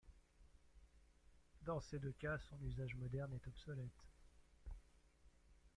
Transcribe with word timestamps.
Dans 1.63 1.79
ces 1.79 1.99
deux 1.99 2.13
cas, 2.13 2.39
son 2.39 2.57
usage 2.65 2.95
moderne 2.95 3.35
est 3.35 3.47
obsolète. 3.47 4.03